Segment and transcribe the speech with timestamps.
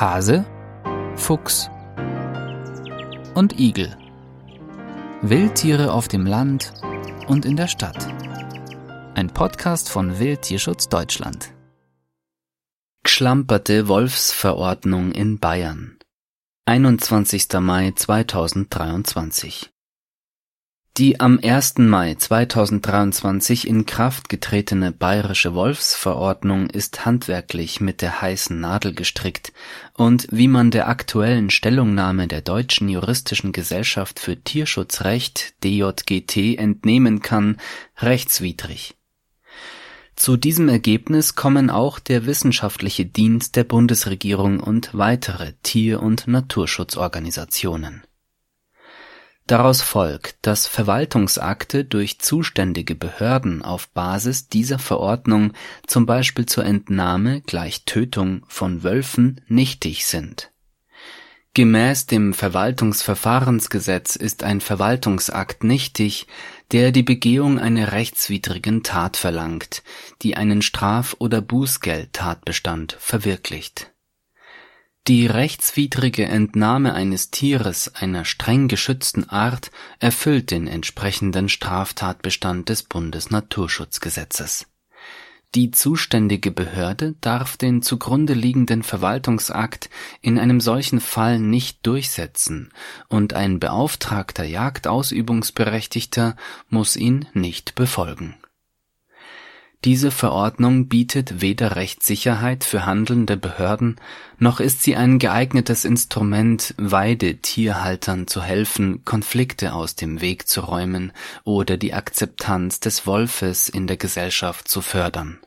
[0.00, 0.46] Hase,
[1.16, 1.68] Fuchs
[3.34, 3.96] und Igel.
[5.22, 6.72] Wildtiere auf dem Land
[7.26, 8.06] und in der Stadt.
[9.16, 11.52] Ein Podcast von Wildtierschutz Deutschland.
[13.02, 15.98] Geschlamperte Wolfsverordnung in Bayern.
[16.66, 17.48] 21.
[17.58, 19.72] Mai 2023
[20.98, 21.78] die am 1.
[21.78, 29.52] Mai 2023 in Kraft getretene Bayerische Wolfsverordnung ist handwerklich mit der heißen Nadel gestrickt
[29.94, 37.58] und, wie man der aktuellen Stellungnahme der Deutschen Juristischen Gesellschaft für Tierschutzrecht DJGT entnehmen kann,
[37.98, 38.96] rechtswidrig.
[40.16, 48.02] Zu diesem Ergebnis kommen auch der Wissenschaftliche Dienst der Bundesregierung und weitere Tier- und Naturschutzorganisationen
[49.48, 55.54] Daraus folgt, dass Verwaltungsakte durch zuständige Behörden auf Basis dieser Verordnung
[55.86, 60.52] zum Beispiel zur Entnahme gleich Tötung von Wölfen nichtig sind.
[61.54, 66.26] Gemäß dem Verwaltungsverfahrensgesetz ist ein Verwaltungsakt nichtig,
[66.70, 69.82] der die Begehung einer rechtswidrigen Tat verlangt,
[70.20, 73.90] die einen Straf- oder Bußgeldtatbestand verwirklicht
[75.06, 84.66] die rechtswidrige Entnahme eines Tieres einer streng geschützten Art erfüllt den entsprechenden Straftatbestand des Bundesnaturschutzgesetzes.
[85.54, 89.88] Die zuständige Behörde darf den zugrunde liegenden Verwaltungsakt
[90.20, 92.70] in einem solchen Fall nicht durchsetzen,
[93.08, 96.36] und ein beauftragter Jagdausübungsberechtigter
[96.68, 98.36] muss ihn nicht befolgen
[99.84, 103.96] diese Verordnung bietet weder Rechtssicherheit für handelnde Behörden,
[104.38, 111.12] noch ist sie ein geeignetes Instrument, Weidetierhaltern zu helfen, Konflikte aus dem Weg zu räumen
[111.44, 115.38] oder die Akzeptanz des Wolfes in der Gesellschaft zu fördern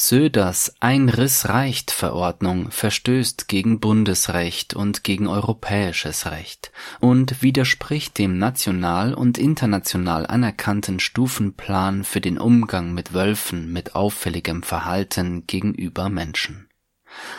[0.00, 10.24] Söders Ein-Riss-reicht-Verordnung verstößt gegen Bundesrecht und gegen europäisches Recht und widerspricht dem national und international
[10.24, 16.68] anerkannten Stufenplan für den Umgang mit Wölfen mit auffälligem Verhalten gegenüber Menschen.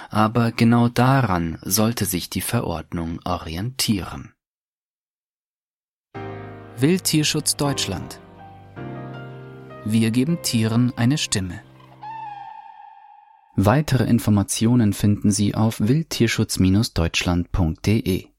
[0.09, 4.33] Aber genau daran sollte sich die Verordnung orientieren.
[6.75, 8.19] Wildtierschutz Deutschland
[9.85, 11.68] Wir geben Tieren eine Stimme.
[13.61, 18.29] Weitere Informationen finden Sie auf wildtierschutz-deutschland.de